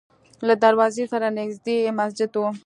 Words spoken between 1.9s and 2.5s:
مسجد و.